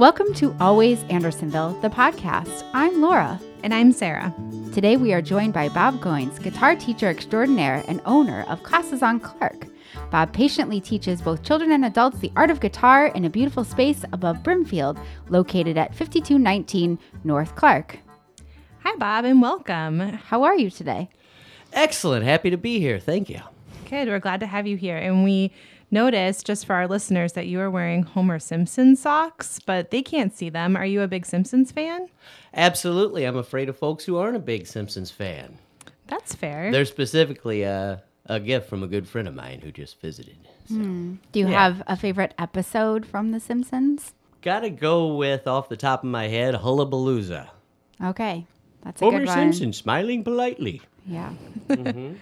[0.00, 2.64] Welcome to Always Andersonville, the podcast.
[2.72, 3.38] I'm Laura.
[3.62, 4.34] And I'm Sarah.
[4.72, 9.20] Today we are joined by Bob Goins, guitar teacher extraordinaire and owner of Classes on
[9.20, 9.66] Clark.
[10.10, 14.02] Bob patiently teaches both children and adults the art of guitar in a beautiful space
[14.14, 17.98] above Brimfield, located at 5219 North Clark.
[18.82, 19.98] Hi, Bob, and welcome.
[19.98, 21.10] How are you today?
[21.74, 22.24] Excellent.
[22.24, 22.98] Happy to be here.
[22.98, 23.42] Thank you.
[23.90, 24.08] Good.
[24.08, 24.96] We're glad to have you here.
[24.96, 25.52] And we
[25.90, 30.34] noticed, just for our listeners, that you are wearing Homer Simpson socks, but they can't
[30.34, 30.76] see them.
[30.76, 32.08] Are you a big Simpsons fan?
[32.54, 33.24] Absolutely.
[33.24, 35.58] I'm afraid of folks who aren't a big Simpsons fan.
[36.06, 36.72] That's fair.
[36.72, 40.36] They're specifically a, a gift from a good friend of mine who just visited.
[40.68, 40.74] So.
[40.74, 41.14] Hmm.
[41.32, 41.62] Do you Yeah.
[41.62, 44.12] have a favorite episode from The Simpsons?
[44.42, 47.48] Gotta go with, off the top of my head, Hullabalooza.
[48.02, 48.46] Okay,
[48.82, 49.36] that's a Homer good one.
[49.52, 50.80] Simpson smiling politely.
[51.06, 51.32] Yeah.
[51.68, 52.14] Mm-hmm.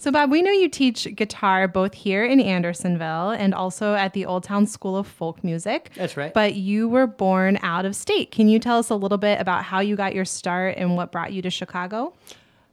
[0.00, 4.24] So, Bob, we know you teach guitar both here in Andersonville and also at the
[4.24, 5.90] Old Town School of Folk Music.
[5.94, 6.32] That's right.
[6.32, 8.30] But you were born out of state.
[8.30, 11.12] Can you tell us a little bit about how you got your start and what
[11.12, 12.14] brought you to Chicago?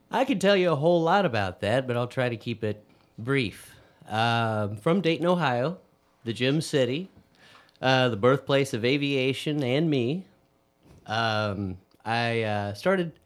[0.10, 2.82] I could tell you a whole lot about that, but I'll try to keep it
[3.18, 3.76] brief.
[4.08, 5.80] Um from Dayton, Ohio,
[6.24, 7.10] the Gem City,
[7.82, 10.24] uh, the birthplace of aviation and me.
[11.06, 13.20] Um, I uh, started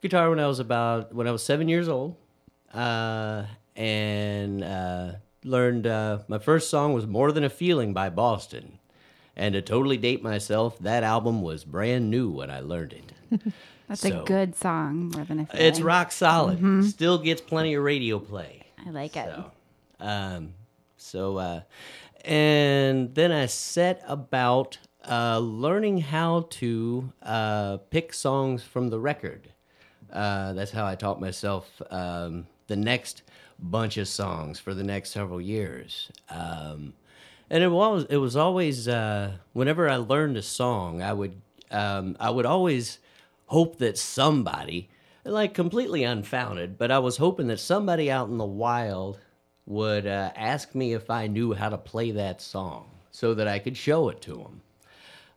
[0.00, 2.16] guitar when I was about when I was seven years old,
[2.74, 5.12] uh, and uh,
[5.44, 8.78] learned uh, my first song was "More Than a Feeling" by Boston.
[9.38, 13.12] And to totally date myself, that album was brand new when I learned it.
[13.88, 15.66] That's So- a good song, more than a feeling.
[15.66, 16.84] It's rock solid.
[16.86, 18.62] Still gets plenty of radio play.
[18.86, 19.26] I like it.
[19.26, 19.50] So,
[20.00, 20.54] um,
[20.96, 21.60] so, uh,
[22.24, 29.50] and then I set about uh, learning how to uh, pick songs from the record.
[30.10, 33.22] Uh, that's how I taught myself um, the next
[33.58, 36.10] bunch of songs for the next several years.
[36.28, 36.94] Um,
[37.48, 42.16] and it was it was always uh, whenever I learned a song, I would um,
[42.18, 42.98] I would always
[43.46, 44.88] hope that somebody,
[45.24, 49.20] like completely unfounded, but I was hoping that somebody out in the wild
[49.66, 53.58] would uh, ask me if I knew how to play that song so that I
[53.58, 54.60] could show it to them.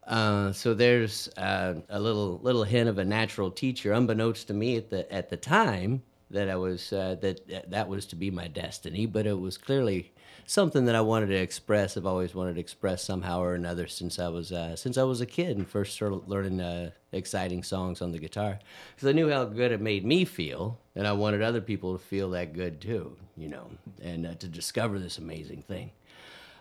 [0.06, 4.78] Uh, so there's uh, a little little hint of a natural teacher, unbeknownst to me
[4.78, 8.47] at the at the time that I was uh, that that was to be my
[8.47, 10.12] destiny, but it was clearly
[10.45, 11.95] something that I wanted to express.
[11.95, 15.22] I've always wanted to express somehow or another since I was uh, since I was
[15.22, 18.59] a kid and first started learning uh, exciting songs on the guitar
[18.95, 22.03] because I knew how good it made me feel, and I wanted other people to
[22.03, 23.69] feel that good too, you know,
[24.01, 25.91] and uh, to discover this amazing thing.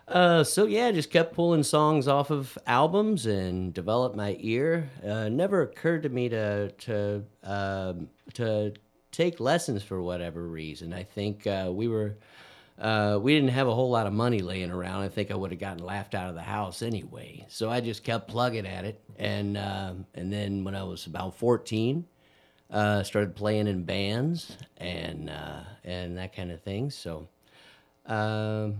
[0.07, 4.89] Uh, so yeah, just kept pulling songs off of albums and developed my ear.
[5.05, 8.73] Uh, never occurred to me to to um, to
[9.11, 10.93] take lessons for whatever reason.
[10.93, 12.17] I think uh, we were
[12.77, 15.01] uh, we didn't have a whole lot of money laying around.
[15.01, 17.45] I think I would have gotten laughed out of the house anyway.
[17.49, 21.35] So I just kept plugging at it, and um, and then when I was about
[21.35, 22.05] fourteen,
[22.71, 26.89] uh, started playing in bands and uh, and that kind of thing.
[26.89, 27.27] So.
[28.05, 28.79] Um,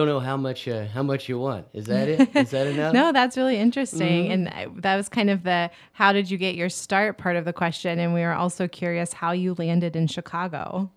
[0.00, 1.66] don't know how much uh, how much you want.
[1.72, 2.34] Is that it?
[2.34, 2.94] Is that enough?
[2.94, 4.32] No, that's really interesting.
[4.32, 7.44] And I- that was kind of the how did you get your start part of
[7.44, 7.98] the question.
[7.98, 10.90] And we were also curious how you landed in Chicago.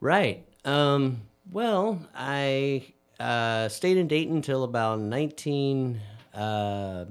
[0.00, 0.44] Right.
[0.64, 1.22] Um,
[1.52, 2.86] well, I
[3.20, 6.00] uh, stayed in Dayton until about nineteen
[6.34, 7.04] uh,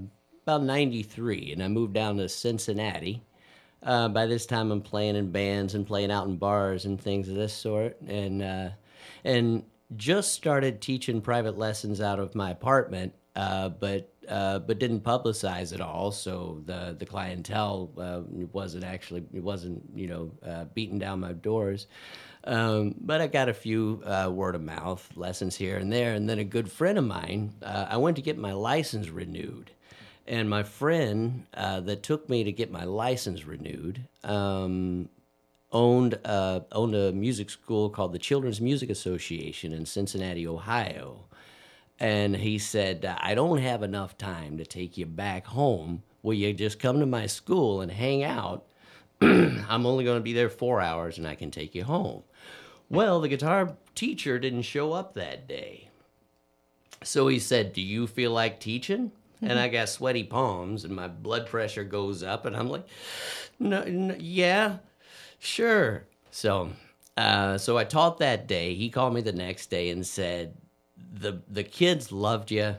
[0.44, 3.22] about ninety three, and I moved down to Cincinnati.
[3.82, 7.30] Uh, by this time, I'm playing in bands and playing out in bars and things
[7.30, 8.70] of this sort, and uh,
[9.24, 9.64] and
[9.96, 15.74] just started teaching private lessons out of my apartment, uh, but uh, but didn't publicize
[15.74, 16.12] it all.
[16.12, 21.88] So the the clientele uh, wasn't actually wasn't you know uh, beating down my doors.
[22.44, 26.30] Um, but I got a few uh, word of mouth lessons here and there, and
[26.30, 27.54] then a good friend of mine.
[27.62, 29.72] Uh, I went to get my license renewed,
[30.28, 35.10] and my friend that took me to get my license renewed um,
[35.72, 41.26] owned uh, owned a music school called the Children's Music Association in Cincinnati, Ohio.
[42.00, 46.04] And he said, "I don't have enough time to take you back home.
[46.24, 48.66] Will you just come to my school and hang out?
[49.22, 52.24] I'm only going to be there four hours, and I can take you home."
[52.90, 55.90] Well, the guitar teacher didn't show up that day.
[57.04, 59.12] So he said, Do you feel like teaching?
[59.42, 62.88] And I got sweaty palms and my blood pressure goes up, and I'm like,
[63.60, 64.78] no, n Yeah,
[65.40, 66.04] sure.
[66.32, 66.72] So,
[67.18, 68.76] uh, so I taught that day.
[68.76, 70.56] He called me the next day and said,
[71.14, 72.76] the the kids loved you,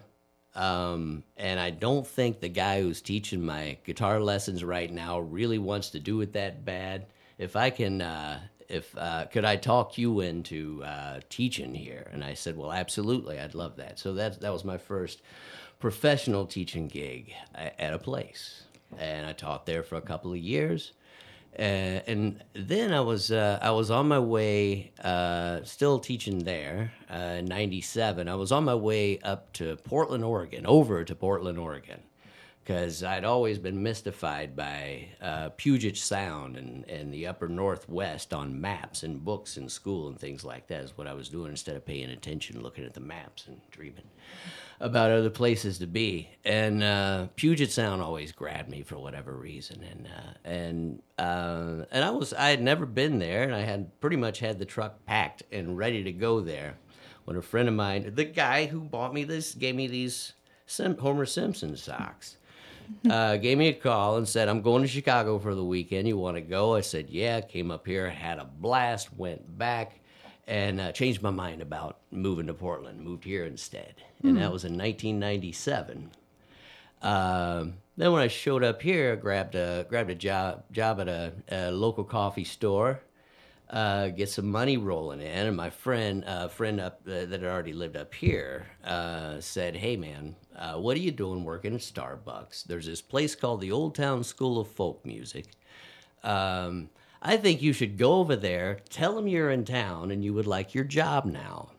[0.55, 5.59] um, and I don't think the guy who's teaching my guitar lessons right now really
[5.59, 7.07] wants to do it that bad.
[7.39, 12.11] If I can, uh, if uh, could I talk you into uh, teaching here?
[12.13, 13.99] And I said, well, absolutely, I'd love that.
[13.99, 15.23] So that that was my first
[15.79, 18.65] professional teaching gig at a place,
[18.99, 20.93] and I taught there for a couple of years.
[21.59, 21.63] Uh,
[22.07, 26.93] and then I was uh, I was on my way, uh, still teaching there.
[27.11, 31.59] Uh, in '97, I was on my way up to Portland, Oregon, over to Portland,
[31.59, 32.03] Oregon,
[32.67, 38.61] because I'd always been mystified by uh, Puget Sound and, and the upper Northwest on
[38.61, 40.83] maps and books in school and things like that.
[40.83, 44.11] Is what I was doing instead of paying attention, looking at the maps and dreaming
[44.81, 46.29] about other places to be.
[46.45, 49.85] And uh, Puget Sound always grabbed me for whatever reason.
[49.85, 54.01] And uh, and uh, and I was I had never been there, and I had
[54.01, 56.79] pretty much had the truck packed and ready to go there
[57.27, 60.33] when a friend of mine, the guy who bought me this, gave me these
[60.67, 62.39] Sim- Homer Simpson socks.
[63.11, 66.09] Uh, gave me a call and said, I'm going to Chicago for the weekend.
[66.09, 66.75] You want to go?
[66.75, 67.41] I said, Yeah.
[67.41, 70.01] Came up here, had a blast, went back,
[70.47, 73.01] and uh, changed my mind about moving to Portland.
[73.01, 73.95] Moved here instead.
[74.23, 76.11] And that was in 1997.
[77.03, 81.09] Um, then when I showed up here, I grabbed a grabbed a job job at
[81.09, 83.01] a, a local coffee store,
[83.71, 87.45] uh, get some money rolling in, and my friend uh, friend up uh, that had
[87.45, 91.81] already lived up here uh, said, "Hey man, uh, what are you doing working at
[91.81, 92.65] Starbucks?
[92.65, 95.47] There's this place called the Old Town School of Folk Music.
[96.23, 96.91] Um,
[97.23, 100.47] I think you should go over there, tell them you're in town, and you would
[100.47, 101.71] like your job now."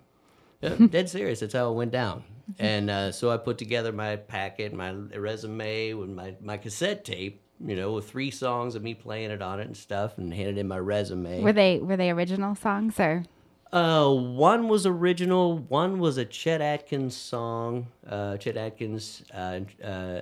[0.61, 1.39] Yeah, dead serious.
[1.39, 2.23] That's how it went down.
[2.59, 7.41] And uh, so I put together my packet, my resume, with my, my cassette tape,
[7.59, 10.57] you know, with three songs of me playing it on it and stuff, and handed
[10.57, 11.41] in my resume.
[11.41, 13.23] Were they were they original songs or?
[13.71, 15.57] Uh, one was original.
[15.57, 17.87] One was a Chet Atkins song.
[18.07, 20.21] Uh, Chet Atkins uh, uh,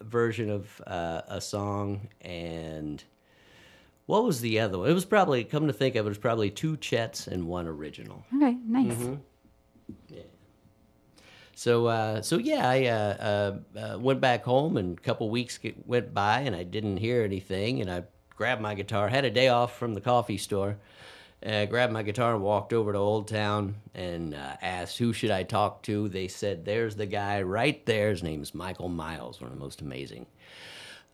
[0.00, 3.02] version of uh, a song, and
[4.06, 4.90] what was the other one?
[4.90, 7.66] It was probably come to think of it, it was probably two Chets and one
[7.66, 8.24] original.
[8.34, 8.92] Okay, nice.
[8.92, 9.14] Mm-hmm.
[11.56, 15.56] So, uh, so yeah, I uh, uh, uh, went back home, and a couple weeks
[15.56, 17.80] get, went by, and I didn't hear anything.
[17.80, 18.02] And I
[18.36, 20.76] grabbed my guitar, had a day off from the coffee store,
[21.44, 25.30] uh, grabbed my guitar and walked over to Old Town and uh, asked who should
[25.30, 26.08] I talk to.
[26.08, 28.10] They said, "There's the guy right there.
[28.10, 30.26] His name's Michael Miles, one of the most amazing."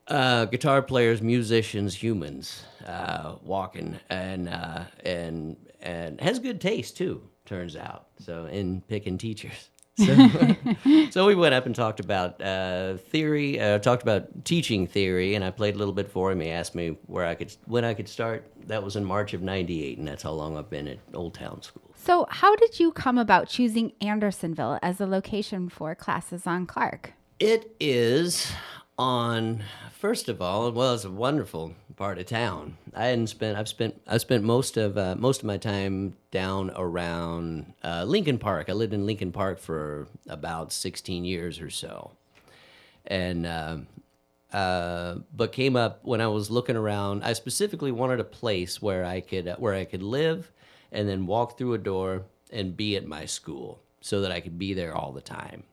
[0.09, 7.23] uh, guitar players, musicians, humans, uh, walking, and uh, and and has good taste too.
[7.45, 9.71] Turns out, so in picking teachers.
[9.97, 10.57] So,
[11.11, 15.45] so we went up and talked about uh, theory, uh, talked about teaching theory, and
[15.45, 16.41] I played a little bit for him.
[16.41, 18.47] He asked me where I could, when I could start.
[18.67, 21.63] That was in March of '98, and that's how long I've been at Old Town
[21.63, 21.91] School.
[21.97, 27.13] So, how did you come about choosing Andersonville as a location for classes on Clark?
[27.39, 28.53] It is
[29.03, 32.77] on first of all, well, it's a wonderful part of town.
[32.95, 33.59] I hadn't spent.
[33.59, 34.01] I've spent.
[34.07, 38.69] I've spent most of uh, most of my time down around uh, Lincoln Park.
[38.69, 42.13] I lived in Lincoln Park for about sixteen years or so,
[43.07, 43.47] and.
[43.47, 43.77] Uh,
[44.53, 47.25] uh, but came up when I was looking around.
[47.25, 50.53] I specifically wanted a place where I could uh, where I could live,
[50.93, 54.59] and then walk through a door and be at my school, so that I could
[54.59, 55.65] be there all the time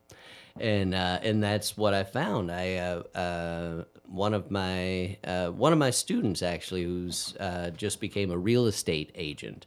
[0.59, 2.51] and uh, and that's what I found.
[2.51, 7.99] I uh, uh, one of my uh, one of my students actually, who's uh, just
[7.99, 9.65] became a real estate agent.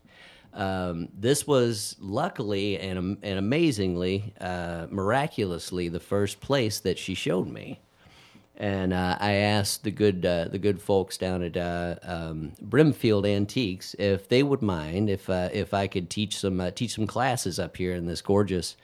[0.54, 7.80] Um, this was luckily and and amazingly, miraculously, the first place that she showed me.
[8.54, 13.24] And uh, I asked the good uh, the good folks down at uh, um, Brimfield
[13.24, 17.76] Antiques if they would mind if if I could teach some teach some classes up
[17.78, 18.76] here in this gorgeous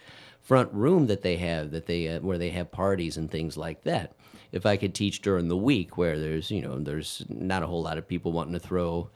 [0.48, 3.82] front room that they have that they uh, where they have parties and things like
[3.82, 4.14] that.
[4.50, 7.82] If I could teach during the week where there's you know there's not a whole
[7.82, 9.10] lot of people wanting to throw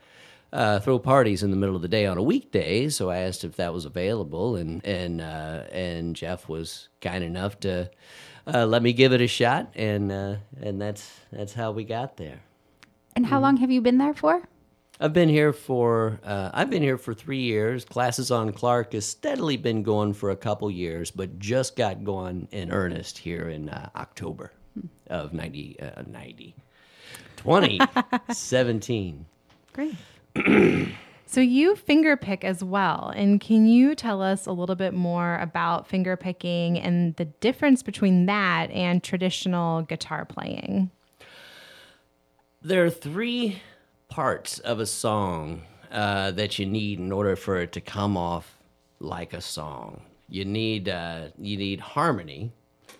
[0.52, 3.44] uh, throw parties in the middle of the day on a weekday, so I asked
[3.44, 7.90] if that was available, and and uh, and Jeff was kind enough to
[8.46, 12.18] uh, let me give it a shot, and uh, and that's that's how we got
[12.18, 12.42] there.
[13.16, 14.42] And how long have you been there for?
[15.00, 17.84] I've been here for uh, I've been here for three years.
[17.84, 22.49] Classes on Clark has steadily been going for a couple years, but just got going
[22.52, 24.52] in earnest here in uh, October
[25.08, 26.54] of 90, uh, 90
[27.37, 29.26] 2017.
[29.72, 29.96] Great.
[31.26, 33.11] So you finger pick as well.
[33.16, 37.82] And can you tell us a little bit more about finger picking and the difference
[37.82, 40.90] between that and traditional guitar playing?
[42.61, 43.62] There are three
[44.12, 48.59] parts of a song uh, that you need in order for it to come off
[49.00, 50.02] like a song.
[50.28, 52.52] You need uh, you need harmony.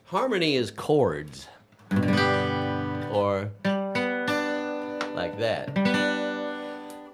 [0.04, 1.49] Harmony is chords,
[3.12, 3.50] or
[5.14, 5.76] like that.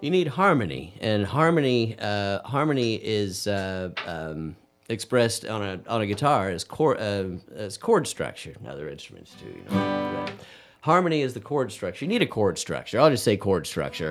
[0.00, 4.54] You need harmony, and harmony uh, harmony is uh, um,
[4.88, 8.54] expressed on a on a guitar as chord uh, as chord structure.
[8.64, 10.07] Other instruments too, you know.
[10.82, 12.04] Harmony is the chord structure.
[12.04, 13.00] You need a chord structure.
[13.00, 14.10] I'll just say chord structure.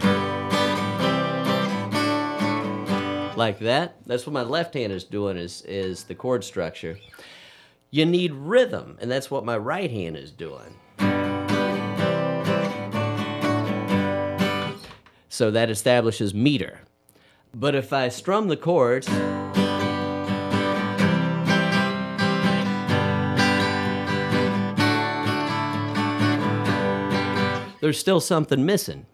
[3.38, 3.96] Like that.
[4.06, 6.98] That's what my left hand is doing is is the chord structure.
[7.90, 10.76] You need rhythm, and that's what my right hand is doing.
[15.30, 16.82] So that establishes meter.
[17.54, 19.08] But if I strum the chords,
[27.80, 29.06] there's still something missing.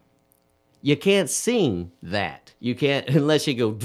[0.82, 2.54] You can't sing that.
[2.60, 3.78] You can't unless you go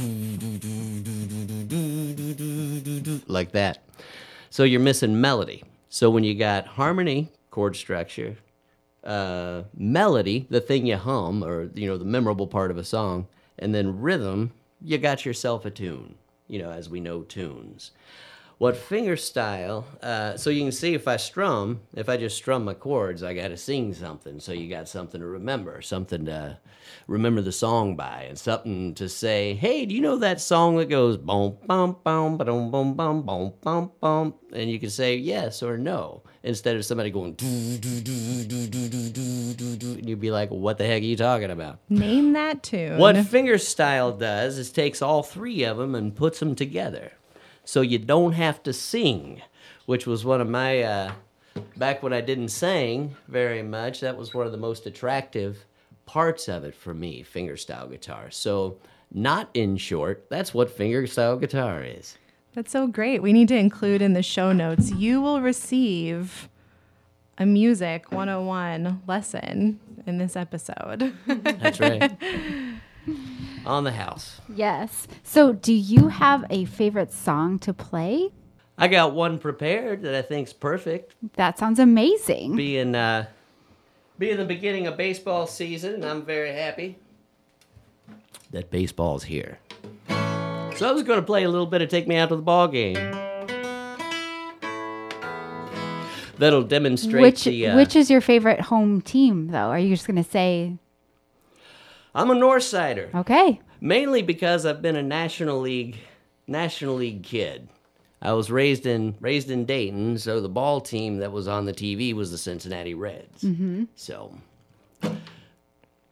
[3.29, 3.79] like that.
[4.51, 5.63] So you're missing melody.
[5.89, 8.37] So when you got harmony, chord structure,
[9.05, 13.29] uh, melody, the thing you hum, or you know the memorable part of a song,
[13.59, 16.17] and then rhythm, you got yourself a tune.
[16.49, 17.93] You know, as we know tunes.
[18.59, 19.87] What finger style?
[20.03, 23.33] Uh, so you can see if I strum, if I just strum my chords, I
[23.33, 24.41] got to sing something.
[24.41, 26.59] So you got something to remember, something to
[27.07, 29.55] remember the song by, and something to say.
[29.55, 33.23] Hey, do you know that song that goes boom, bum, bum, ba dum, bum, bum,
[33.23, 34.35] bum, bum, bum?
[34.53, 37.35] And you can say yes or no instead of somebody going.
[37.35, 40.87] "Doo, doo, doo, doo, doo, doo, doo, doo, doo," and you'd be like, "What the
[40.87, 42.99] heck are you talking about?" Name that tune.
[42.99, 47.13] What fingerstyle does is takes all three of them and puts them together.
[47.69, 49.43] So you don't have to sing,
[49.85, 51.13] which was one of my, uh,
[51.77, 55.67] back when I didn't sing very much, that was one of the most attractive
[56.07, 58.31] parts of it for me, fingerstyle guitar.
[58.31, 58.79] So,
[59.13, 62.17] not in short, that's what fingerstyle guitar is.
[62.55, 63.21] That's so great.
[63.21, 64.91] We need to include in the show notes.
[64.93, 66.49] You will receive
[67.37, 71.13] a music 101 lesson in this episode.
[71.27, 72.17] That's right.
[73.69, 74.41] On the house.
[74.55, 75.07] Yes.
[75.23, 78.31] So, do you have a favorite song to play?
[78.79, 81.15] I got one prepared that I think's perfect.
[81.35, 82.57] That sounds amazing.
[82.57, 83.27] being uh,
[84.19, 86.99] being the beginning of baseball season, and I'm very happy
[88.53, 89.59] that baseball's here.
[90.09, 92.43] So I was going to play a little bit of "Take Me Out to the
[92.43, 92.95] Ball Game."
[96.39, 97.67] That'll demonstrate which the.
[97.69, 99.69] Uh, which is your favorite home team though?
[99.69, 100.79] Are you just going to say
[102.15, 103.61] I'm a North Sider, okay?
[103.81, 105.97] mainly because I've been a National League
[106.47, 107.69] National League kid.
[108.21, 111.73] I was raised in raised in Dayton, so the ball team that was on the
[111.73, 113.43] TV was the Cincinnati Reds.
[113.43, 113.85] Mm-hmm.
[113.95, 114.37] So,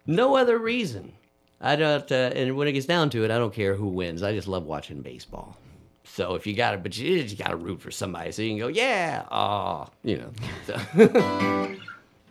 [0.07, 1.13] no other reason.
[1.61, 4.23] I don't, uh, and when it gets down to it, I don't care who wins.
[4.23, 5.57] I just love watching baseball.
[6.05, 8.51] So if you got it, but you, you got to root for somebody, so you
[8.51, 10.31] can go, yeah, oh, you know.
[10.67, 10.75] So.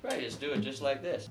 [0.03, 1.27] right, just do it just like this.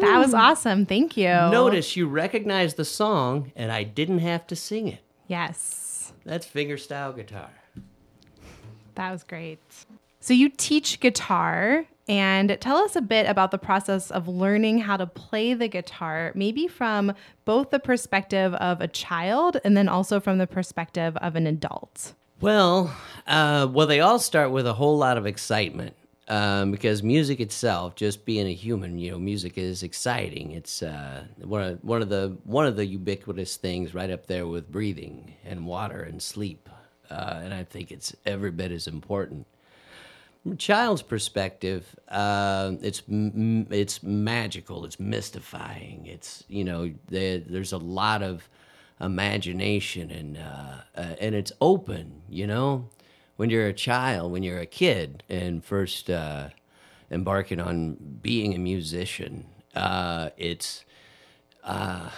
[0.00, 0.86] That was awesome.
[0.86, 1.28] Thank you.
[1.28, 5.00] Notice you recognized the song, and I didn't have to sing it.
[5.26, 6.12] Yes.
[6.24, 7.50] That's fingerstyle guitar.
[8.94, 9.60] That was great.
[10.20, 14.96] So you teach guitar and tell us a bit about the process of learning how
[14.96, 17.12] to play the guitar, maybe from
[17.44, 22.14] both the perspective of a child and then also from the perspective of an adult.
[22.40, 22.94] Well,
[23.26, 25.96] uh, well, they all start with a whole lot of excitement
[26.28, 30.52] um, because music itself, just being a human, you know, music is exciting.
[30.52, 34.46] It's uh, one of one of the one of the ubiquitous things, right up there
[34.46, 36.68] with breathing and water and sleep,
[37.10, 39.46] uh, and I think it's every bit as important.
[40.42, 44.84] From a child's perspective, uh, it's m- it's magical.
[44.84, 46.06] It's mystifying.
[46.06, 48.48] It's you know there, there's a lot of
[49.00, 52.22] imagination and uh, uh, and it's open.
[52.28, 52.88] You know,
[53.36, 56.48] when you're a child, when you're a kid, and first uh,
[57.10, 60.84] embarking on being a musician, uh, it's
[61.62, 62.10] uh,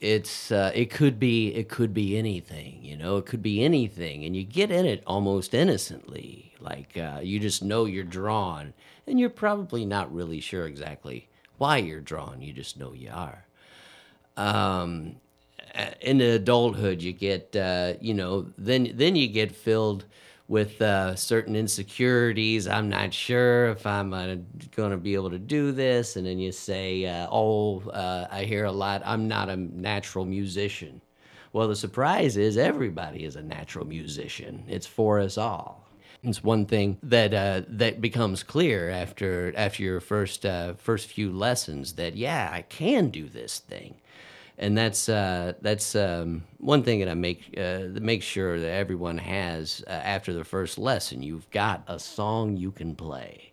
[0.00, 3.16] it's uh, it could be it could be anything you know?
[3.16, 6.52] It could be anything and you get in it almost innocently.
[6.60, 8.74] Like uh, you just know you're drawn
[9.06, 13.46] and you're probably not really sure exactly why you're drawn you just know you are.
[14.36, 15.16] Um,
[15.74, 17.56] uh, in adulthood you get
[18.00, 20.04] you know then then you get filled
[20.48, 22.68] with uh, certain insecurities.
[22.68, 24.36] I'm not sure if I'm uh,
[24.74, 26.16] going to be able to do this.
[26.16, 30.24] And then you say, uh, Oh, uh, I hear a lot, I'm not a natural
[30.24, 31.00] musician.
[31.52, 35.86] Well, the surprise is everybody is a natural musician, it's for us all.
[36.22, 41.30] It's one thing that uh, that becomes clear after after your first uh, first few
[41.30, 43.94] lessons that yeah I can do this thing,
[44.58, 48.70] and that's uh, that's um, one thing that I make uh, that makes sure that
[48.70, 51.22] everyone has uh, after the first lesson.
[51.22, 53.52] You've got a song you can play.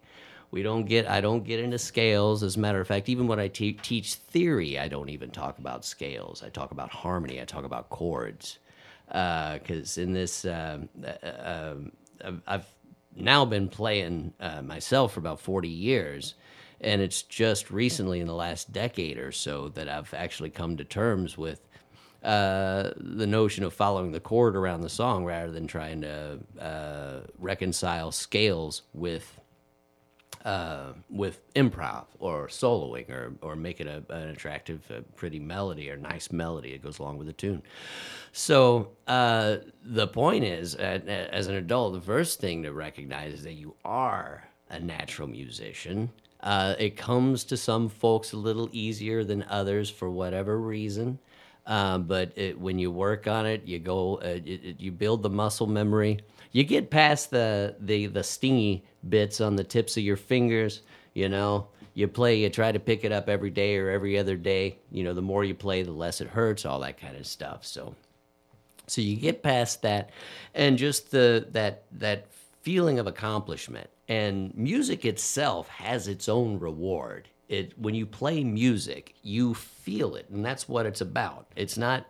[0.51, 2.43] We don't get I don't get into scales.
[2.43, 5.57] As a matter of fact, even when I te- teach theory, I don't even talk
[5.57, 6.43] about scales.
[6.43, 7.41] I talk about harmony.
[7.41, 8.59] I talk about chords
[9.07, 10.45] because in this.
[10.45, 10.89] Um,
[11.39, 11.91] um
[12.47, 12.65] I've
[13.15, 16.35] now been playing uh, myself for about 40 years.
[16.83, 20.83] And it's just recently in the last decade or so that I've actually come to
[20.83, 21.67] terms with
[22.23, 27.19] uh, the notion of following the chord around the song rather than trying to uh,
[27.37, 29.39] reconcile scales with
[30.45, 35.89] uh, with improv or soloing or, or make it a, an attractive, uh, pretty melody
[35.89, 37.61] or nice melody that goes along with the tune.
[38.33, 43.53] So uh, the point is, as an adult, the first thing to recognize is that
[43.53, 46.09] you are a natural musician.
[46.43, 51.17] Uh, it comes to some folks a little easier than others for whatever reason.
[51.65, 55.23] Um, but it, when you work on it, you go, uh, it, it, you build
[55.23, 56.19] the muscle memory.
[56.51, 60.81] You get past the, the the stingy bits on the tips of your fingers.
[61.13, 64.35] You know, you play, you try to pick it up every day or every other
[64.35, 64.77] day.
[64.91, 66.65] You know, the more you play, the less it hurts.
[66.65, 67.65] All that kind of stuff.
[67.65, 67.95] So,
[68.87, 70.09] so you get past that,
[70.53, 72.27] and just the that that
[72.63, 73.89] feeling of accomplishment.
[74.07, 80.29] And music itself has its own reward it when you play music, you feel it,
[80.29, 81.47] and that's what it's about.
[81.55, 82.05] It's not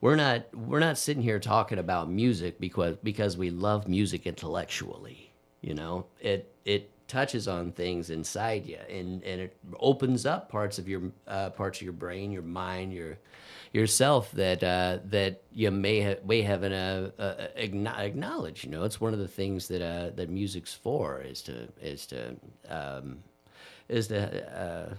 [0.00, 5.32] we're not we're not sitting here talking about music because because we love music intellectually.
[5.60, 10.78] You know, it it touches on things inside you, and and it opens up parts
[10.78, 13.18] of your uh, parts of your brain, your mind, your
[13.72, 18.64] yourself that uh, that you may ha- may haven't uh, uh, acknowledged.
[18.64, 22.06] You know, it's one of the things that uh, that music's for is to is
[22.06, 22.36] to
[22.68, 23.18] um,
[23.88, 24.94] is to uh,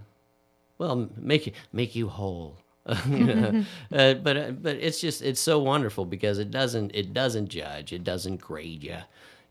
[0.78, 2.58] well make you make you whole.
[2.86, 7.94] uh, but uh, but it's just it's so wonderful because it doesn't it doesn't judge
[7.94, 8.98] it doesn't grade you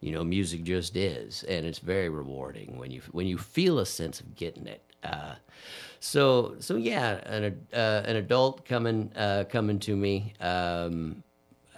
[0.00, 3.86] you know music just is and it's very rewarding when you when you feel a
[3.86, 5.34] sense of getting it uh,
[6.00, 11.22] so so yeah an uh, an adult coming uh, coming to me um,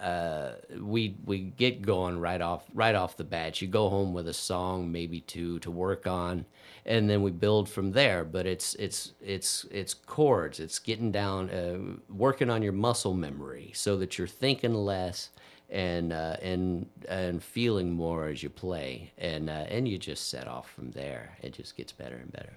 [0.01, 3.61] uh, we we get going right off right off the bat.
[3.61, 6.45] You go home with a song, maybe two to work on,
[6.87, 8.23] and then we build from there.
[8.25, 10.59] But it's it's it's it's chords.
[10.59, 15.29] It's getting down, uh, working on your muscle memory, so that you're thinking less
[15.71, 20.47] and uh, and and feeling more as you play, and uh, and you just set
[20.47, 21.37] off from there.
[21.41, 22.53] It just gets better and better.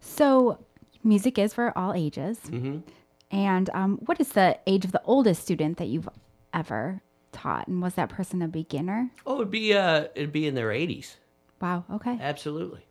[0.00, 0.58] So,
[1.02, 2.38] music is for all ages.
[2.46, 2.78] Mm-hmm.
[3.30, 6.08] And um, what is the age of the oldest student that you've
[6.52, 7.00] ever
[7.32, 7.66] taught?
[7.66, 9.10] And was that person a beginner?
[9.26, 11.16] Oh, it'd be uh, it'd be in their eighties.
[11.60, 11.84] Wow.
[11.90, 12.18] Okay.
[12.20, 12.84] Absolutely.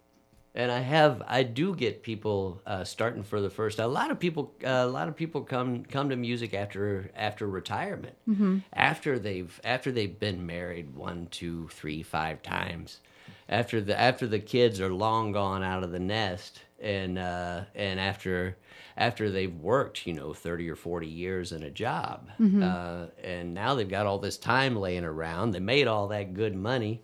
[0.54, 3.80] And I have, I do get people uh, starting for the first.
[3.80, 7.48] A lot of people, uh, a lot of people come come to music after after
[7.48, 8.58] retirement, mm-hmm.
[8.74, 13.00] after they've after they've been married one, two, three, five times,
[13.48, 17.98] after the after the kids are long gone out of the nest, and uh, and
[17.98, 18.58] after
[18.98, 22.30] after they've worked, you know, 30 or 40 years in a job.
[22.40, 22.64] Mm-hmm.
[22.64, 25.52] Uh, and now they've got all this time laying around.
[25.52, 27.02] They made all that good money.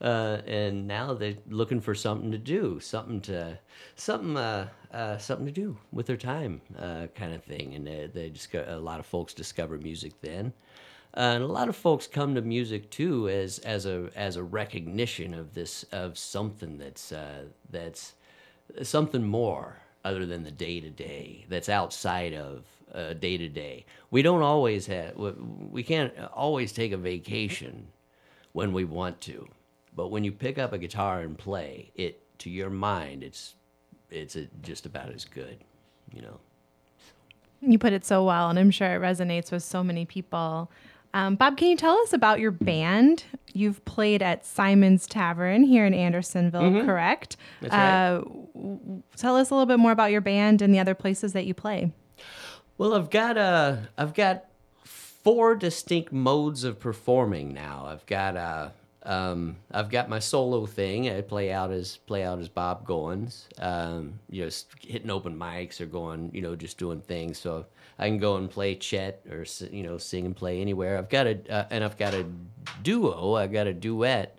[0.00, 3.58] Uh, and now they're looking for something to do, something to,
[3.96, 7.74] something, uh, uh, something to do with their time, uh, kind of thing.
[7.74, 10.52] And they, they a lot of folks discover music then,
[11.16, 14.42] uh, and a lot of folks come to music too as as a as a
[14.42, 18.14] recognition of this of something that's uh, that's
[18.82, 22.64] something more other than the day to day that's outside of
[23.20, 23.84] day to day.
[24.10, 27.88] We don't always have, we can't always take a vacation
[28.52, 29.46] when we want to.
[29.98, 33.56] But when you pick up a guitar and play, it to your mind, it's
[34.12, 35.58] it's a, just about as good,
[36.14, 36.38] you know.
[37.60, 40.70] You put it so well, and I'm sure it resonates with so many people.
[41.12, 43.24] Um, Bob, can you tell us about your band?
[43.52, 46.84] You've played at Simon's Tavern here in Andersonville, Mhm.
[46.86, 47.36] correct?
[47.60, 48.04] That's right.
[48.14, 48.18] Uh,
[48.54, 51.44] w- tell us a little bit more about your band and the other places that
[51.44, 51.90] you play.
[52.76, 54.44] Well, I've got uh, I've got
[54.84, 57.84] four distinct modes of performing now.
[57.88, 58.68] I've got uh,
[59.08, 61.08] um, I've got my solo thing.
[61.08, 63.46] I play out as play out as Bob Goins.
[63.58, 64.50] Um, you know,
[64.82, 67.38] hitting open mics or going, you know, just doing things.
[67.38, 67.64] So
[67.98, 70.98] I can go and play Chet or you know sing and play anywhere.
[70.98, 72.26] I've got a uh, and I've got a
[72.82, 73.34] duo.
[73.34, 74.38] I've got a duet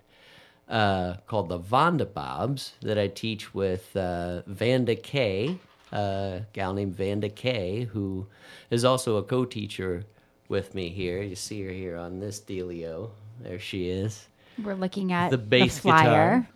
[0.68, 5.58] uh, called the Vonda Bobs that I teach with uh, Vanda Kay,
[5.90, 8.28] a gal named Vanda Kay, who
[8.70, 10.04] is also a co-teacher
[10.48, 11.20] with me here.
[11.22, 13.10] You see her here on this dealio.
[13.40, 14.28] There she is.
[14.64, 16.04] We're looking at The the, bass flyer.
[16.40, 16.48] guitar.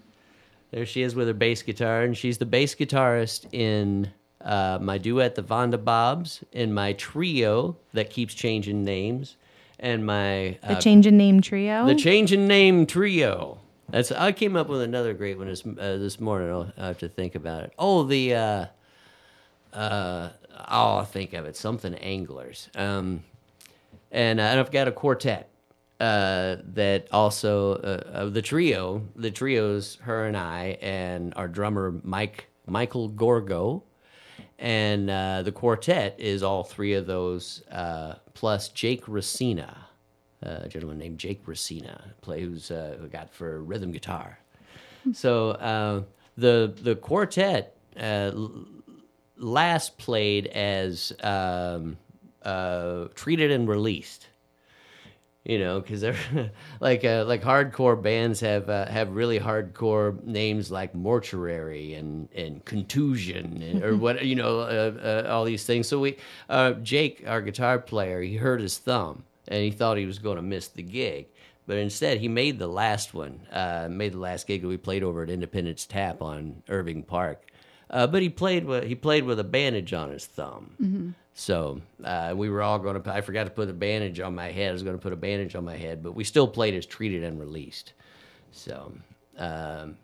[0.71, 4.99] There she is with her bass guitar, and she's the bass guitarist in uh, my
[4.99, 9.37] duet, the Vonda Bobs, in my trio that keeps changing names,
[9.79, 11.87] and my The uh, change in name trio.
[11.87, 13.61] the change in name trio.
[13.89, 16.51] That's I came up with another great one this uh, this morning.
[16.51, 17.73] I'll, I have to think about it.
[17.79, 18.67] Oh, the uh,
[19.73, 21.57] uh, oh, I'll think of it.
[21.57, 22.69] Something anglers.
[22.75, 23.23] Um,
[24.11, 25.49] and, uh, and I've got a quartet
[26.05, 29.03] uh, that also uh, uh, the trio.
[29.17, 33.83] The trio's her and I and our drummer Mike Michael Gorgo,
[34.59, 39.71] and uh, the quartet is all three of those uh, plus Jake Racina,
[40.45, 44.39] uh, a gentleman named Jake Racina, play who's uh, who got for rhythm guitar.
[45.13, 46.03] So uh,
[46.37, 48.33] the the quartet uh,
[49.39, 51.97] last played as um,
[52.43, 54.29] uh, treated and released.
[55.45, 56.17] You know, because they're
[56.81, 62.65] like uh, like hardcore bands have uh, have really hardcore names like mortuary and and
[62.65, 65.87] contusion and, or what you know uh, uh, all these things.
[65.87, 66.17] So we
[66.49, 70.37] uh, Jake, our guitar player, he hurt his thumb and he thought he was going
[70.37, 71.27] to miss the gig,
[71.67, 73.41] but instead he made the last one.
[73.53, 77.51] Uh, made the last gig that we played over at Independence Tap on Irving Park.
[77.91, 81.15] Uh, but he played with he played with a bandage on his thumb.
[81.35, 83.13] So uh, we were all going to.
[83.13, 84.71] I forgot to put a bandage on my head.
[84.71, 86.87] I was going to put a bandage on my head, but we still played as
[86.87, 87.93] treated and released.
[88.53, 88.93] So
[89.37, 89.97] um,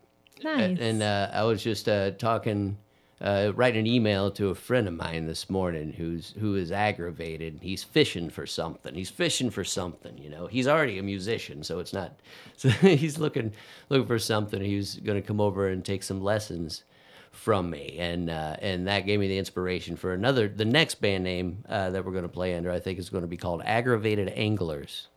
[0.42, 0.76] nice.
[0.80, 2.76] and uh, I was just uh, talking,
[3.20, 7.60] uh, writing an email to a friend of mine this morning who's who is aggravated.
[7.62, 8.92] He's fishing for something.
[8.92, 10.18] He's fishing for something.
[10.18, 12.18] You know, he's already a musician, so it's not.
[12.56, 13.52] So he's looking
[13.88, 14.60] looking for something.
[14.60, 16.82] He's going to come over and take some lessons
[17.30, 20.48] from me, and uh, and that gave me the inspiration for another.
[20.48, 23.22] The next band name uh, that we're going to play under, I think, is going
[23.22, 25.08] to be called Aggravated Anglers.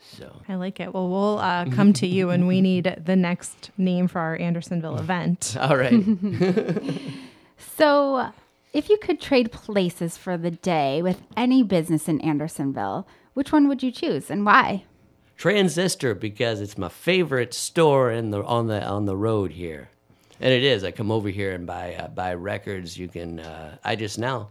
[0.00, 0.42] So.
[0.48, 0.94] I like it.
[0.94, 4.96] Well, we'll uh, come to you when we need the next name for our Andersonville
[4.98, 5.56] event.
[5.58, 6.02] All right.
[7.58, 8.32] So,
[8.72, 13.68] if you could trade places for the day with any business in Andersonville, which one
[13.68, 14.84] would you choose and why?
[15.36, 19.90] Transistor because it's my favorite store in the on the on the road here,
[20.40, 20.84] and it is.
[20.84, 22.96] I come over here and buy uh, buy records.
[22.98, 23.40] You can.
[23.40, 24.50] Uh, I just now,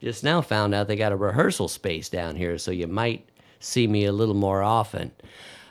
[0.00, 3.28] just now found out they got a rehearsal space down here, so you might
[3.60, 5.12] see me a little more often.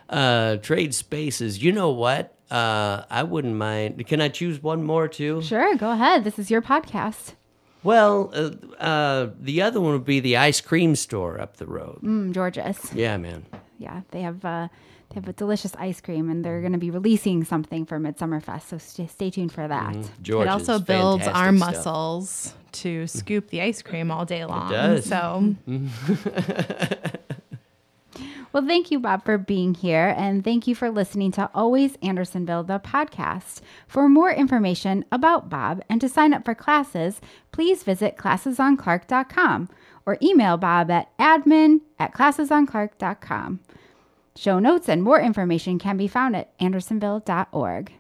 [0.10, 1.63] Uh, trade spaces.
[1.63, 2.36] You know what?
[2.50, 4.06] Uh, I wouldn't mind.
[4.08, 5.41] Can I choose one more too?
[5.41, 6.24] Sure, go ahead.
[6.26, 7.34] This is your podcast.
[7.84, 12.00] Well, uh, uh, the other one would be the ice cream store up the road.
[12.04, 12.93] Mm, George's.
[12.93, 13.45] Yeah, man.
[13.80, 14.67] Yeah, they have uh,
[15.13, 18.63] they have a delicious ice cream, and they're going to be releasing something for Midsommarfest.
[18.69, 19.93] So st- stay tuned for that.
[19.93, 20.24] Mm-hmm.
[20.24, 21.60] George it also builds our stuff.
[21.60, 24.69] muscles to scoop the ice cream all day long.
[24.71, 25.06] It does.
[25.06, 25.56] So
[28.54, 32.63] Well, thank you, Bob, for being here, and thank you for listening to Always Andersonville,
[32.63, 33.62] the podcast.
[33.88, 37.21] For more information about Bob and to sign up for classes,
[37.54, 39.69] please visit classesonclark.com
[40.06, 43.62] or email Bob at admin at classesonclark.com.
[44.36, 47.91] Show notes and more information can be found at andersonville.org.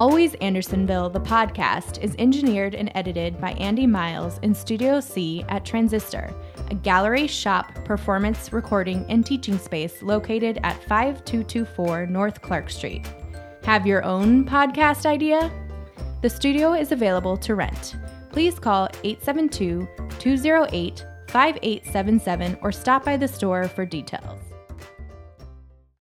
[0.00, 5.64] Always Andersonville, the podcast, is engineered and edited by Andy Miles in Studio C at
[5.64, 6.32] Transistor,
[6.70, 13.12] a gallery shop performance recording and teaching space located at 5224 North Clark Street.
[13.64, 15.50] Have your own podcast idea?
[16.22, 17.96] The studio is available to rent.
[18.30, 19.88] Please call 872
[20.20, 24.47] 208 5877 or stop by the store for details.